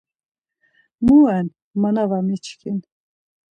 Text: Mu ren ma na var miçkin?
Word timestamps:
Mu 1.05 1.17
ren 1.27 1.47
ma 1.79 1.89
na 1.95 2.03
var 2.09 2.23
miçkin? 2.27 2.79